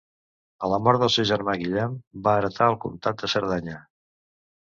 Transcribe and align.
A 0.67 0.69
la 0.69 0.77
mort 0.85 1.01
del 1.01 1.11
seu 1.15 1.25
germà 1.31 1.53
Guillem 1.63 1.93
va 2.27 2.35
heretar 2.41 2.69
el 2.73 2.79
comtat 2.87 3.21
de 3.25 3.31
Cerdanya. 3.35 3.77